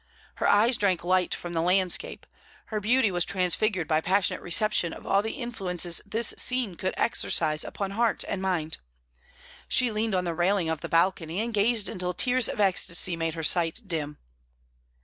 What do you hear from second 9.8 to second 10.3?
leaned on